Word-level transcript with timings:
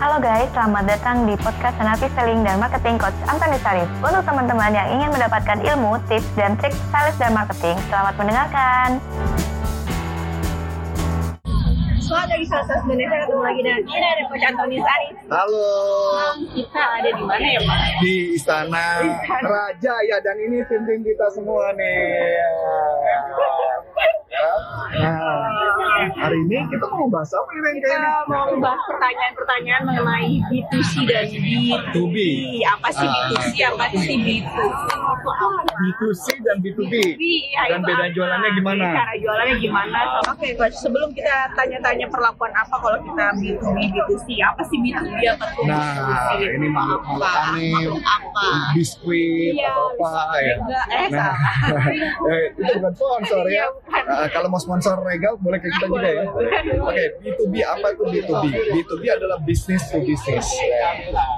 Halo 0.00 0.16
guys, 0.16 0.48
selamat 0.50 0.84
datang 0.88 1.28
di 1.28 1.36
podcast 1.36 1.76
Senapi 1.76 2.08
Selling 2.10 2.40
dan 2.40 2.56
Marketing 2.56 2.96
Coach 2.96 3.12
Antoni 3.28 3.60
Sarif. 3.60 3.84
Untuk 4.00 4.24
teman-teman 4.24 4.72
yang 4.72 4.88
ingin 4.90 5.12
mendapatkan 5.12 5.60
ilmu, 5.60 6.00
tips, 6.08 6.24
dan 6.34 6.56
trik 6.56 6.72
sales 6.88 7.12
dan 7.16 7.30
marketing, 7.30 7.76
selamat 7.86 8.14
mendengarkan. 8.16 8.96
Selamat 12.00 12.26
pagi 12.26 12.42
Sales 12.42 12.82
Indonesia 12.82 13.16
ketemu 13.22 13.42
lagi 13.44 13.60
dengan 13.60 13.80
kita 13.84 14.08
dan 14.08 14.24
Coach 14.26 14.46
Antoni 14.48 14.78
Sarif. 14.80 15.14
Halo, 15.28 15.68
Kita 16.50 16.82
ada 16.96 17.10
di 17.12 17.22
mana 17.22 17.46
ya 17.46 17.60
Pak? 17.60 17.78
di 18.00 18.14
Istana 18.34 18.86
Raja 19.38 19.94
ya 20.02 20.16
dan 20.18 20.36
ini 20.40 20.58
tim-tim 20.66 21.04
kita 21.04 21.26
semua 21.30 21.76
nih. 21.76 22.00
Nah, 24.90 25.76
hari 26.10 26.38
ini 26.40 26.58
kita 26.66 26.86
mau 26.86 27.06
bahas 27.06 27.30
apa 27.30 27.50
nih 27.50 27.60
Kita 27.72 27.86
kayaknya? 27.86 28.12
mau 28.26 28.44
membahas 28.48 28.82
pertanyaan-pertanyaan 28.84 29.82
mengenai 29.84 30.30
B2C 30.46 30.92
dan 31.04 31.26
B2B. 31.30 32.16
Apa 32.64 32.88
sih 32.90 33.02
Ah. 33.02 33.12
B2C, 33.26 33.52
apa 33.64 33.84
sih 33.92 34.16
B2C? 34.16 34.86
B2C 35.80 36.24
dan 36.40 36.56
B2B. 36.58 36.92
ya, 37.50 37.62
Dan 37.68 37.80
beda 37.82 37.96
apa? 38.02 38.12
jualannya 38.12 38.50
gimana? 38.52 38.84
Cara 38.90 39.14
jualannya 39.16 39.56
gimana? 39.58 39.98
Oke, 40.26 40.48
Coach. 40.54 40.76
Sebelum 40.76 41.10
kita 41.10 41.34
tanya-tanya 41.52 42.06
perlakuan 42.06 42.52
apa 42.52 42.74
kalau 42.74 42.98
kita 43.00 43.26
B2B, 43.34 43.76
B2C, 43.90 44.26
apa 44.40 44.62
sih 44.62 44.78
B2B, 44.78 45.20
apa 45.26 45.44
tuh 45.50 45.62
Nah, 45.64 45.84
B2C? 46.30 46.30
ini 46.54 46.68
makhluk 46.68 47.00
makhluk 47.02 47.26
Apa? 47.26 47.40
aneh, 47.50 47.72
Makhluk 47.72 48.02
apa? 48.02 48.46
biskuit 48.72 49.52
Iya, 49.52 49.68
atau 49.70 49.86
apa 49.90 50.12
ya? 50.38 50.54
Enggak, 50.56 50.84
eh 50.90 51.08
Nah, 51.10 51.32
salah. 51.32 51.84
eh, 52.28 52.44
itu 52.54 52.70
bukan 52.74 52.92
sponsor 52.94 53.42
Iya, 53.44 53.56
ya. 53.56 53.64
bukan. 53.70 54.02
Nah, 54.02 54.26
kalau 54.30 54.48
mau 54.48 54.60
sponsor 54.60 54.96
regal 55.00 55.34
boleh 55.36 55.58
ke 55.58 55.68
kita 55.70 55.86
juga 55.90 56.08
ya. 56.08 56.24
Oke, 56.86 57.04
B2B 57.20 57.54
apa 57.66 57.86
itu 57.90 58.02
B2B? 58.06 58.44
B2B 58.78 59.02
adalah 59.10 59.38
business 59.42 59.82
to 59.90 59.98
business. 60.00 60.46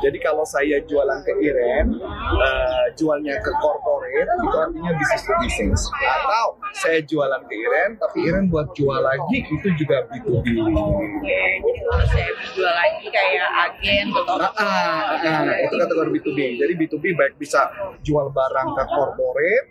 Jadi 0.04 0.18
kalau 0.20 0.44
saya 0.44 0.76
jualan 0.84 1.18
ke 1.24 1.32
Iren, 1.40 1.96
eh, 2.38 2.84
jualnya 3.00 3.40
ke 3.40 3.50
corporate, 3.58 4.28
itu 4.28 4.56
artinya 4.56 4.92
business 4.94 5.22
to 5.24 5.34
business. 5.40 5.82
Atau 6.04 6.60
saya 6.72 6.98
jualan 7.04 7.42
ke 7.46 7.54
Iren, 7.54 7.90
tapi 8.00 8.18
Iren 8.26 8.46
buat 8.48 8.72
jual 8.72 9.00
lagi, 9.00 9.44
itu 9.44 9.68
juga 9.78 10.04
B2B. 10.08 10.46
Oke, 10.72 11.40
jadi 11.62 11.78
kalau 11.84 12.06
saya 12.08 12.30
jual 12.52 12.72
lagi 12.72 13.06
kayak 13.12 13.48
agen 13.68 14.06
atau 14.10 14.34
Ah, 14.42 14.52
ah, 14.58 15.44
ah, 15.44 15.56
itu 15.60 15.74
kategori 15.76 16.10
B2B. 16.18 16.38
Jadi 16.58 16.72
B2B 16.76 17.04
baik 17.14 17.34
bisa 17.38 17.68
jual 18.02 18.32
barang 18.32 18.68
ke 18.74 18.84
corporate, 18.88 19.66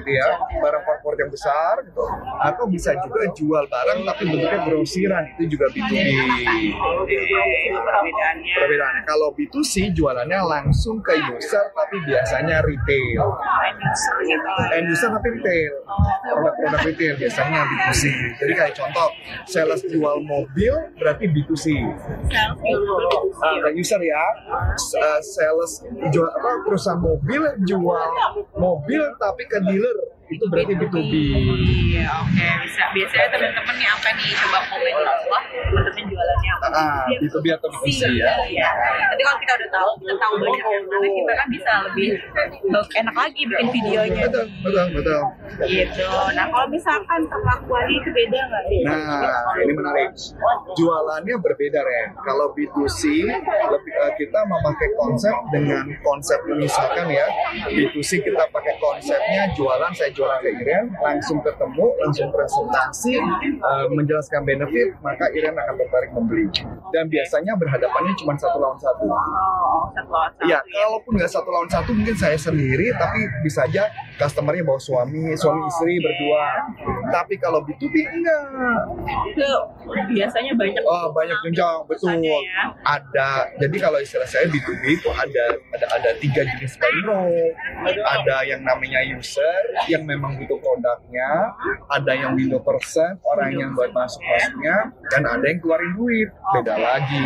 gitu 0.00 0.10
ya, 0.10 0.28
barang 0.62 0.82
corporate 0.86 1.20
yang 1.26 1.32
besar, 1.32 1.74
gitu, 1.84 2.04
atau 2.40 2.64
bisa 2.70 2.94
juga 3.04 3.22
jual 3.34 3.64
barang 3.68 3.98
tapi 4.06 4.22
bentuknya 4.30 4.60
grosiran, 4.64 5.24
itu 5.36 5.58
juga 5.58 5.66
B2B. 5.74 5.94
perbedaannya. 7.74 8.54
Perbedaannya 8.54 9.02
kalau 9.06 9.28
B2C 9.34 9.92
jualannya 9.94 10.40
langsung 10.44 11.00
ke 11.00 11.14
user 11.34 11.64
tapi 11.74 11.96
biasanya 12.04 12.60
retail. 12.64 13.24
End 14.74 14.86
user 14.90 15.10
tapi 15.12 15.28
retail. 15.38 15.72
Produk-produk 16.44 16.80
retail 16.84 17.14
biasanya 17.16 17.60
B2C. 17.64 18.02
Jadi 18.36 18.52
kayak 18.52 18.74
contoh, 18.76 19.08
sales 19.48 19.80
jual 19.88 20.16
mobil 20.20 20.72
berarti 21.00 21.24
B2C. 21.32 21.64
Self 22.28 22.60
Ah, 23.40 23.56
ke 23.60 23.68
user 23.76 24.00
ya, 24.00 24.24
uh, 25.00 25.20
sales 25.20 25.80
jual 26.12 26.28
apa 26.28 26.64
perusahaan 26.64 27.00
mobil 27.00 27.40
jual 27.64 28.08
mobil 28.56 29.02
tapi 29.16 29.44
ke 29.48 29.58
dealer 29.64 29.96
itu 30.34 30.44
berarti 30.50 30.72
B2B. 30.74 31.12
Iya, 31.94 32.06
oke 32.20 32.46
bisa. 32.66 32.82
Biasanya 32.94 33.28
teman-teman 33.30 33.74
nih 33.78 33.88
apa 33.88 34.08
nih 34.18 34.28
coba 34.34 34.58
komen 34.70 34.92
di 34.92 35.04
bawah 35.04 35.42
teman-teman 35.50 36.04
jualannya 36.10 36.50
apa? 36.58 36.66
Ah, 36.74 37.02
B2B 37.22 37.44
atau 37.54 37.68
B2C 37.70 38.00
ya. 38.18 38.32
Iya. 38.50 38.68
Tapi 39.14 39.20
kalau 39.22 39.38
kita 39.38 39.52
udah 39.54 39.70
tahu, 39.70 39.90
kita 40.02 40.14
tahu 40.18 40.34
banyak 40.42 40.62
yang 40.62 40.84
mana, 40.90 41.06
kita 41.08 41.32
kan 41.38 41.46
bisa 41.50 41.72
lebih 41.86 42.08
enak 42.74 43.14
lagi 43.14 43.40
bikin 43.46 43.66
videonya. 43.70 44.22
Betul, 44.28 44.46
betul, 44.62 44.86
betul. 44.98 45.20
Gitu. 45.70 46.06
Nah 46.34 46.44
kalau 46.50 46.66
misalkan 46.68 47.20
perlakuannya 47.30 47.94
itu 48.02 48.10
beda 48.10 48.38
nggak? 48.50 48.64
Nah, 48.84 49.54
ini 49.62 49.72
menarik. 49.72 50.08
Jualannya 50.74 51.34
berbeda, 51.38 51.80
Ren. 51.80 52.08
Kalau 52.26 52.50
B2C, 52.56 53.28
lebih, 53.44 53.92
eh, 53.94 54.12
kita 54.18 54.40
memakai 54.46 54.88
konsep 54.98 55.34
dengan 55.54 55.84
konsep 56.02 56.38
misalkan 56.56 57.06
ya, 57.10 57.26
B2C 57.70 58.24
kita 58.24 58.44
pakai 58.50 58.74
konsepnya 58.80 59.50
jualan, 59.54 59.92
saya 59.94 60.10
jualan 60.24 60.40
ke 60.40 60.50
Iren, 60.64 60.84
langsung 61.04 61.38
ketemu, 61.44 61.86
langsung 62.00 62.28
presentasi, 62.32 63.20
eh, 63.20 63.86
menjelaskan 63.92 64.40
benefit, 64.48 64.96
maka 65.04 65.28
Iren 65.36 65.52
akan 65.52 65.74
tertarik 65.76 66.10
membeli. 66.16 66.48
Dan 66.96 67.12
biasanya 67.12 67.52
berhadapannya 67.60 68.12
cuma 68.16 68.32
satu 68.40 68.56
lawan 68.56 68.78
satu. 68.80 69.04
Oh, 69.04 69.84
satu 69.92 70.08
lawan 70.08 70.32
satu. 70.32 70.48
Iya, 70.48 70.58
kalaupun 70.64 71.12
nggak 71.20 71.30
satu 71.30 71.48
lawan 71.52 71.68
satu, 71.68 71.90
mungkin 71.92 72.16
saya 72.16 72.38
sendiri, 72.40 72.88
tapi 72.96 73.20
bisa 73.44 73.68
aja 73.68 73.84
customernya 74.16 74.64
bawa 74.64 74.80
suami, 74.80 75.36
suami 75.36 75.60
istri 75.68 76.00
berdua. 76.00 76.44
Tapi 77.12 77.34
kalau 77.36 77.60
B2B 77.60 77.94
enggak. 78.08 78.46
Itu 79.28 79.48
biasanya 80.14 80.52
banyak. 80.56 80.82
Oh 80.86 81.12
banyak 81.12 81.36
jenjang 81.44 81.84
betul. 81.84 82.16
Ya. 82.22 82.40
Ada 82.86 83.52
jadi 83.58 83.76
kalau 83.76 83.98
istilah 84.00 84.28
saya 84.28 84.46
B2B 84.48 84.82
itu 85.02 85.10
ada 85.10 85.44
ada 85.74 85.86
ada 86.00 86.10
tiga 86.22 86.46
jenis 86.46 86.78
vendor. 86.78 87.52
Ada 87.84 88.36
yang 88.46 88.62
namanya 88.62 89.02
user 89.04 89.60
yang 89.90 90.06
memang 90.14 90.38
butuh 90.38 90.58
produknya, 90.62 91.30
ada 91.90 92.12
yang 92.14 92.32
window 92.38 92.62
person 92.62 93.18
orang 93.26 93.50
yang 93.52 93.70
buat 93.74 93.90
masuk 93.90 94.22
masuknya, 94.22 94.76
dan 95.10 95.22
ada 95.26 95.44
yang 95.44 95.58
keluarin 95.58 95.92
duit 95.98 96.28
beda 96.54 96.74
lagi. 96.78 97.24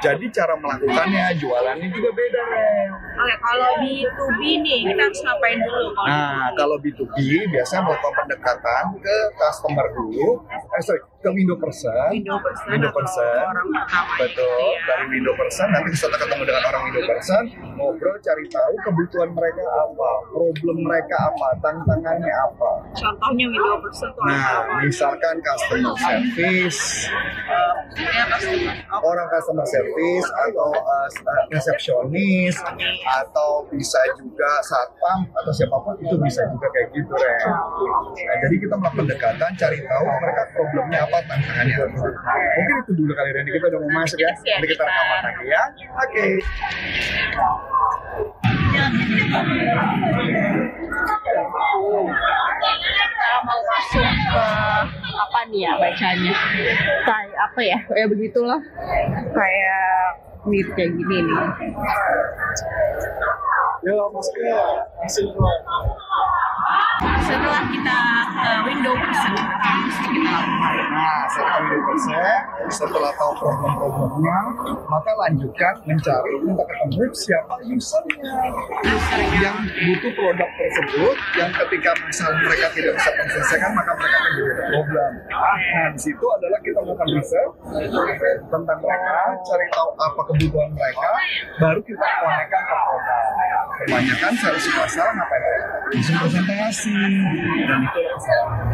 Jadi 0.00 0.24
cara 0.32 0.56
melakukannya 0.56 1.36
jualannya 1.36 1.88
juga 1.92 2.10
beda 2.16 2.40
Ren. 2.48 2.90
Oke, 3.20 3.34
kalau 3.44 3.70
B2B 3.84 4.40
nih, 4.64 4.78
kita 4.88 5.02
harus 5.04 5.20
ngapain 5.20 5.58
dulu? 5.60 5.88
Kalau 5.92 6.08
Nah, 6.08 6.48
kalau 6.56 6.76
B2B 6.80 7.16
biasanya 7.52 7.82
melakukan 7.84 8.14
pendekatan 8.24 8.84
ke 9.04 9.16
customer 9.36 9.86
dulu, 9.92 10.28
eh 10.48 10.82
sorry, 10.82 11.00
ke 11.20 11.28
window 11.36 11.56
person, 11.60 12.08
window 12.16 12.40
person 12.40 12.68
window 12.72 12.88
atau 12.88 13.00
person, 13.04 13.36
orang 13.44 13.68
pertama 13.76 14.12
betul 14.16 14.60
ya. 14.72 14.84
dari 14.88 15.04
window 15.12 15.34
person 15.36 15.66
nanti 15.68 15.90
setelah 15.92 16.18
ketemu 16.24 16.42
dengan 16.48 16.62
orang 16.64 16.82
window 16.88 17.04
person 17.04 17.42
ngobrol 17.76 18.16
cari 18.24 18.44
tahu 18.48 18.74
kebutuhan 18.88 19.30
mereka 19.32 19.64
apa 19.68 20.10
problem 20.32 20.76
mereka 20.80 21.16
apa 21.28 21.48
tantangannya 21.60 22.32
apa 22.32 22.70
Contohnya 22.96 23.44
window 23.52 23.76
person 23.84 24.08
tuh 24.16 24.22
nah 24.24 24.64
apa? 24.64 24.80
misalkan 24.84 25.34
customer 25.44 25.94
service. 25.96 26.80
Oh, 28.90 29.02
orang 29.02 29.26
customer 29.34 29.66
service 29.66 30.28
atau 30.30 30.70
uh, 30.72 31.08
resepsionis 31.50 32.54
atau 33.02 33.66
bisa 33.72 33.98
juga 34.16 34.50
satpam 34.62 35.26
atau 35.34 35.52
siapa 35.52 35.76
pun 35.82 35.94
itu 35.98 36.14
bisa 36.22 36.46
juga 36.48 36.66
kayak 36.70 36.88
gitu 36.94 37.12
Ren. 37.12 37.50
Nah, 38.14 38.36
jadi 38.46 38.54
kita 38.56 38.74
melakukan 38.78 38.98
pendekatan 39.04 39.50
cari 39.58 39.78
tahu 39.84 40.04
mereka 40.22 40.42
problemnya 40.54 41.00
apa 41.06 41.09
tantangannya 41.26 41.74
apa. 41.74 41.98
Mungkin 42.54 42.76
itu 42.84 42.92
dulu 42.94 43.12
kali 43.16 43.30
Ren 43.34 43.46
kita 43.46 43.66
udah 43.70 43.80
mau 43.82 43.92
masuk 44.02 44.18
ya. 44.20 44.32
Nanti 44.34 44.66
kita 44.70 44.82
rekaman 44.86 45.18
lagi 45.26 45.44
ya. 45.48 45.62
Oke. 45.98 46.24
kita 52.80 53.28
mau 53.46 53.60
masuk 53.64 54.06
ke 54.06 54.46
apa 55.10 55.40
nih 55.50 55.60
ya 55.66 55.72
bacanya? 55.76 56.34
Kayak 57.04 57.40
apa 57.50 57.60
ya? 57.60 57.78
Ya 57.96 58.06
begitulah. 58.06 58.60
Kayak 59.34 59.88
mirip 60.46 60.72
kayak 60.78 60.92
gini 60.94 61.16
nih. 61.26 61.44
Ya 63.80 63.92
masuk 64.12 64.36
ya. 64.38 64.60
Setelah 67.00 67.64
kita 67.72 67.98
ke 68.28 68.52
window 68.68 68.92
person? 68.92 69.32
Nah, 69.32 71.24
setelah 71.32 71.58
window 71.64 71.80
person, 71.88 72.36
setelah 72.68 73.08
tahu 73.16 73.32
problem-problemnya, 73.40 74.38
maka 74.84 75.10
lanjutkan 75.16 75.74
mencari 75.88 76.34
minta 76.44 76.60
ketemu 76.60 77.08
siapa 77.16 77.56
usernya 77.72 78.32
yang 79.40 79.56
butuh 79.64 80.12
produk 80.12 80.50
tersebut 80.60 81.16
yang 81.40 81.50
ketika 81.64 81.90
misal 82.04 82.30
mereka 82.36 82.66
tidak 82.76 82.92
bisa 82.92 83.10
menyelesaikan 83.16 83.70
maka 83.72 83.92
mereka 83.96 84.16
akan 84.20 84.32
jadi 84.36 84.52
problem. 84.68 85.10
Nah, 85.32 85.88
di 85.96 86.00
situ 86.04 86.26
adalah 86.36 86.58
kita 86.60 86.78
melakukan 86.84 87.08
riset 87.16 87.48
tentang 88.52 88.78
mereka, 88.84 89.16
cari 89.48 89.66
tahu 89.72 89.88
apa 89.96 90.20
kebutuhan 90.36 90.68
mereka, 90.76 91.10
baru 91.64 91.80
kita 91.80 92.06
konekkan 92.20 92.62
ke 92.68 92.76
produk. 92.76 93.24
Kebanyakan 93.80 94.32
sales 94.36 94.68
pasar 94.76 95.08
ngapain? 95.16 95.79
Langsung 95.90 96.16
presentasi 96.22 96.94
dan 97.66 97.80
itu 97.82 97.98
adalah 97.98 98.14
kesalahan. 98.14 98.66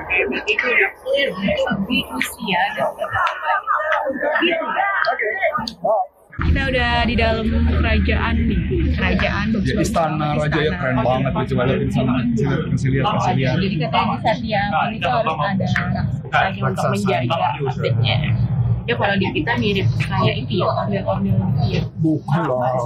Oke, 0.00 0.16
berarti 0.32 0.52
itu 0.56 0.64
udah 0.64 0.90
clear 0.96 1.28
untuk 1.36 1.78
B2C 1.84 2.32
ya. 2.48 2.62
Dan 2.72 2.88
gitu 4.40 4.64
ya. 4.64 4.86
Oke. 5.12 5.26
Bye. 5.84 6.14
Kita 6.34 6.66
udah 6.66 7.06
di 7.06 7.14
dalam 7.14 7.46
kerajaan 7.46 8.34
nih, 8.50 8.90
kerajaan 8.98 9.46
Ya, 9.54 9.74
istana 9.78 10.34
raja 10.34 10.60
ya 10.66 10.72
keren 10.74 10.98
banget 10.98 11.30
tuh 11.30 11.44
coba 11.54 11.62
lihat 11.70 11.78
di 11.86 11.94
sana 11.94 12.12
kasih 12.74 12.88
lihat 12.90 13.06
kasih 13.06 13.32
lihat 13.38 13.54
Jadi 13.54 13.76
katanya 13.78 14.16
di 14.18 14.18
setiap 14.18 14.70
ini 14.90 14.96
tuh 14.98 15.10
harus 15.14 15.38
ada 15.38 15.66
raksasa 15.70 16.58
untuk 16.58 16.86
menjaga 16.90 17.48
asetnya. 17.70 18.16
Ya 18.84 18.94
kalau 18.94 19.14
di 19.14 19.26
kita 19.32 19.52
mirip 19.56 19.88
kayak 19.98 20.34
itu 20.38 20.60
ya 20.60 20.68
ondel-ondel 20.68 21.36
gitu 21.58 21.64
ya 21.70 21.82
Bukan 21.96 22.40
lah. 22.44 22.76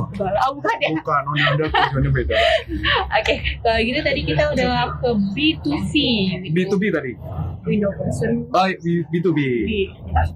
oh 0.41 0.53
bukan 0.53 0.77
ya 0.79 0.89
Bukan, 0.95 1.23
ondel-ondel 1.27 1.67
tujuannya 1.69 2.11
beda. 2.13 2.37
oke 3.19 3.35
kalau 3.61 3.79
gitu 3.81 4.01
tadi 4.01 4.21
kita 4.25 4.45
udah 4.49 4.71
ke 4.97 5.11
B2C 5.33 5.93
B2B 6.49 6.83
tadi. 6.89 7.13
window 7.65 7.91
person 7.93 8.49
Oh, 8.51 8.65
B- 8.65 9.05
B2B. 9.05 9.39
B. 9.61 9.73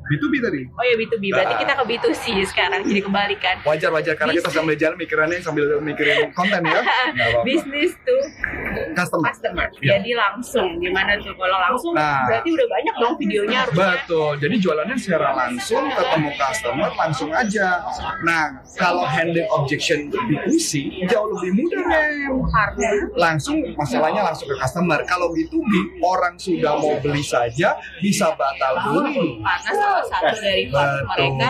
B2B 0.05 0.35
tadi. 0.41 0.61
oh 0.69 0.85
ya 0.85 0.95
B2B 0.97 1.25
berarti 1.31 1.55
kita 1.57 1.73
ke 1.73 1.85
B2C 1.87 2.25
sekarang 2.45 2.81
jadi 2.83 3.01
kebalikan 3.01 3.55
Wajar 3.63 3.91
wajar 3.91 4.15
karena 4.15 4.33
kita 4.35 4.51
sambil 4.51 4.75
jalan 4.75 4.97
mikirannya 4.97 5.39
sambil 5.39 5.65
mikirin 5.79 6.29
konten 6.33 6.61
ya. 6.61 6.81
Nggak 7.15 7.27
apa-apa. 7.31 7.47
Customer. 8.93 9.27
customer 9.29 9.67
Iya. 9.79 9.91
jadi 9.97 10.11
langsung 10.15 10.69
gimana 10.77 11.13
tuh 11.19 11.35
kalau 11.35 11.59
langsung 11.61 11.93
Nah. 11.93 12.25
berarti 12.25 12.49
udah 12.51 12.67
banyak 12.67 12.95
dong 12.97 13.15
videonya 13.17 13.59
harusnya 13.63 13.81
Betul. 13.95 14.31
Jadi 14.39 14.55
jualannya 14.59 14.97
secara 14.97 15.29
langsung 15.33 15.83
ketemu 15.89 16.29
customer 16.35 16.89
langsung 16.93 17.31
aja. 17.31 17.69
Nah, 18.23 18.45
kalau 18.75 19.05
handling 19.05 19.47
objection 19.49 20.09
B2C 20.09 20.71
jauh 21.07 21.29
lebih 21.33 21.53
mudah 21.59 21.83
Rem. 21.83 22.33
karena 22.45 22.91
Langsung 23.15 23.57
masalahnya 23.75 24.23
langsung 24.23 24.47
ke 24.47 24.57
customer. 24.57 24.99
Kalau 25.05 25.31
B2B 25.31 25.73
orang 26.01 26.35
sudah 26.37 26.73
mau 26.75 26.97
beli 26.99 27.21
saja 27.21 27.75
bisa 27.99 28.33
batal 28.33 28.75
beli. 28.83 29.39
karena 29.39 29.71
salah 29.73 30.05
satu 30.05 30.35
dari 30.37 30.65
Betul. 30.67 31.05
mereka 31.05 31.49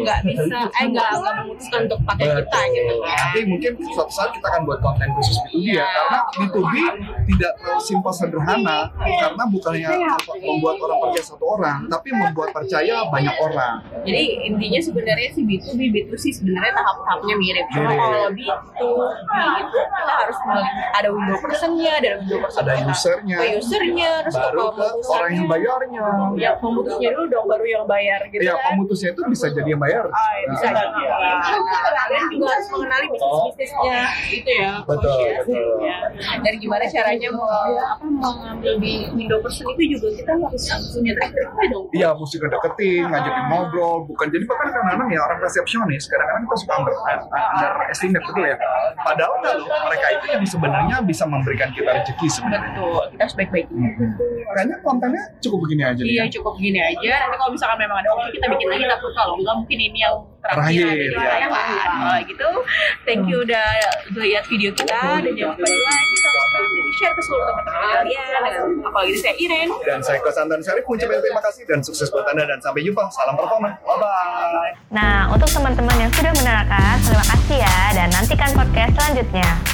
nggak 0.00 0.18
bisa 0.24 0.58
eh 0.72 0.86
nggak 0.86 1.08
memutuskan 1.38 1.80
untuk 1.84 2.00
pakai 2.04 2.26
kita 2.34 2.60
gitu 2.70 2.94
kan 2.96 3.16
Nanti 3.16 3.40
mungkin 3.44 3.72
suatu 3.88 4.12
saat 4.12 4.30
kita 4.32 4.46
akan 4.46 4.62
buat 4.64 4.78
konten 4.80 5.08
khusus 5.12 5.36
B2B 5.46 5.66
ya. 5.74 5.86
Karena 5.86 6.20
B2B 6.32 6.73
tidak 7.24 7.52
terlalu 7.56 7.80
simpel 7.80 8.12
sederhana. 8.12 8.78
Karena 8.94 9.44
bukannya 9.46 9.90
membuat 10.40 10.76
orang 10.80 10.98
percaya 11.00 11.24
satu 11.24 11.44
orang, 11.50 11.78
tapi 11.88 12.08
membuat 12.10 12.50
percaya 12.50 13.06
banyak 13.06 13.36
orang. 13.36 13.74
jadi 14.04 14.22
intinya 14.44 14.80
sebenarnya 14.80 15.28
sih 15.32 15.42
B2B 15.42 15.80
B2C 15.88 16.24
sebenarnya 16.34 16.72
tahap-tahapnya 16.74 17.34
mirip 17.34 17.66
cuma 17.70 17.90
kalau 17.90 18.28
B2B 18.28 18.38
itu 19.56 19.78
kita 19.80 20.12
harus 20.14 20.38
ada 20.92 21.08
window 21.08 21.38
personnya 21.40 21.92
ada 21.94 22.10
window 22.18 22.38
person 22.40 22.62
Ada 22.64 22.74
usernya, 22.86 23.38
ke 23.38 23.56
usernya 23.56 24.10
terus 24.22 24.36
baru 24.36 24.60
ke 24.70 24.86
ke 24.94 25.08
orang 25.08 25.32
yang 25.32 25.46
bayarnya. 25.46 26.04
ya 26.36 26.50
pemutusnya 26.56 27.08
dulu 27.12 27.26
dong 27.28 27.46
baru 27.46 27.64
yang 27.64 27.84
bayar 27.84 28.20
gitu 28.28 28.42
Ya, 28.44 28.54
kan 28.54 28.76
pemutusnya 28.76 29.10
itu 29.12 29.22
bisa 29.26 29.46
jadi 29.48 29.68
yang 29.68 29.80
bayar. 29.80 30.04
Ah, 30.06 30.32
ya, 30.34 30.46
bisa 30.50 30.64
Nah, 30.64 30.80
jadi. 30.84 31.02
Nah, 31.04 31.92
kalian 31.96 32.24
juga 32.28 32.46
harus 32.50 32.68
mengenali 32.68 33.06
bisnis 33.08 33.40
bisnisnya 33.56 33.98
itu 34.28 34.50
ya. 34.52 34.72
Betul, 34.84 35.16
ya. 35.18 35.32
betul. 35.40 35.72
Ya. 35.80 35.96
Dan 36.40 36.54
gimana 36.64 36.84
caranya 36.88 37.28
mau 37.28 37.44
apa 37.44 38.06
mau 38.08 38.32
ngambil 38.40 38.80
di 38.80 39.04
window 39.12 39.38
person 39.44 39.68
itu 39.76 40.00
juga 40.00 40.08
kita 40.16 40.32
harus 40.32 40.64
punya 40.96 41.12
trik-triknya 41.20 41.64
dong. 41.68 41.86
Iya, 41.92 42.08
mesti 42.16 42.36
ngedeketin, 42.40 43.04
ngajakin 43.12 43.44
ngobrol, 43.52 43.96
bukan 44.08 44.26
jadi 44.32 44.44
bahkan 44.48 44.66
kadang-kadang 44.72 45.08
ya 45.12 45.20
orang 45.20 45.38
resepsionis, 45.44 46.08
kadang-kadang 46.08 46.42
kita 46.48 46.56
suka 46.64 46.72
under, 46.80 46.94
underestimate 47.60 48.24
betul 48.24 48.44
ya. 48.48 48.56
Padahal 49.04 49.32
enggak 49.44 49.54
loh, 49.60 49.68
mereka 49.68 50.06
itu 50.16 50.26
yang 50.32 50.44
sebenarnya 50.48 50.96
bisa 51.04 51.24
memberikan 51.28 51.68
kita 51.76 51.90
rezeki 51.92 52.28
sebenarnya. 52.32 52.72
Betul, 52.72 53.02
kita 53.12 53.22
harus 53.28 53.36
baik-baikin. 53.36 53.78
Kayaknya 54.54 54.76
kontennya 54.80 55.22
cukup 55.44 55.58
begini 55.68 55.82
aja. 55.84 56.00
Iya 56.00 56.24
ya. 56.24 56.32
cukup 56.40 56.54
gini 56.56 56.80
aja. 56.80 57.12
Nanti 57.26 57.36
kalau 57.36 57.52
misalkan 57.52 57.78
memang 57.82 57.98
ada 58.00 58.08
opsi 58.16 58.30
kita 58.40 58.46
bikin 58.56 58.66
lagi. 58.72 58.84
Tapi 58.88 59.06
kalau 59.12 59.34
enggak 59.36 59.54
mungkin 59.60 59.78
ini 59.78 59.98
yang 60.00 60.16
terakhir. 60.40 60.86
Terakhir, 60.88 61.10
ya. 61.12 61.32
ya. 61.36 61.48
Kalau 61.52 62.22
gitu, 62.24 62.48
thank 63.04 63.24
you 63.28 63.38
udah 63.44 63.66
lihat 64.16 64.44
video 64.48 64.70
kita 64.72 65.02
dan 65.20 65.32
jangan 65.34 65.56
lupa 65.58 65.68
di 65.68 65.80
like, 65.84 66.33
share 66.98 67.14
ke 67.14 67.22
seluruh 67.22 67.46
teman-teman 67.50 67.82
kalian. 67.90 68.40
Dan 68.44 68.66
apalagi 68.86 69.14
saya 69.18 69.34
Iren. 69.38 69.68
Dan 69.82 70.00
saya 70.00 70.18
Kosan 70.22 70.46
Anton 70.46 70.60
Syarif 70.62 70.84
mengucapkan 70.86 71.20
terima 71.20 71.42
kasih 71.42 71.62
dan 71.66 71.80
sukses 71.82 72.08
buat 72.10 72.26
Anda 72.30 72.44
dan 72.46 72.58
sampai 72.62 72.82
jumpa. 72.86 73.02
Salam 73.10 73.34
performa. 73.34 73.74
Bye-bye. 73.82 74.72
Nah, 74.94 75.32
untuk 75.34 75.48
teman-teman 75.50 75.96
yang 75.98 76.12
sudah 76.14 76.32
menerangkan, 76.36 76.94
terima 77.02 77.24
kasih 77.26 77.58
ya 77.64 77.78
dan 77.96 78.08
nantikan 78.14 78.50
podcast 78.54 78.92
selanjutnya. 78.94 79.73